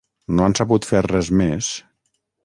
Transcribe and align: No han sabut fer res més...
No 0.37 0.45
han 0.45 0.55
sabut 0.59 0.87
fer 0.91 1.01
res 1.07 1.29
més... 1.41 1.69